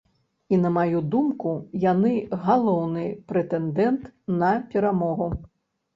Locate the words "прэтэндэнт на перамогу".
3.33-5.33